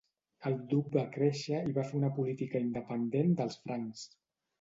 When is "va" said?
0.95-1.03, 1.75-1.83